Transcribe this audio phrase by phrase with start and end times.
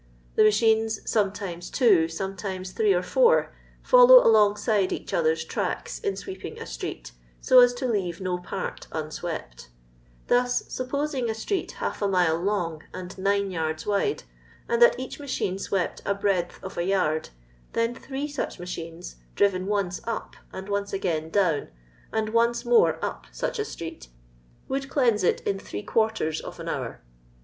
[0.33, 3.53] The machines, sometimes two, sometimes three or four,
[3.83, 7.11] follow alongside each othei^s tracks in sweeping a street,
[7.47, 9.67] 10 as to leave no part unswept
[10.25, 14.23] Thus, supposing a street half a milB long and nine yards wide,
[14.67, 17.29] and that each machine swept a breadth of a yard,
[17.73, 21.67] then three such machines, driven once up, and onee again down,
[22.11, 24.07] and once more up such a street.
[24.67, 27.01] would cleanse it in three quarters of an hour.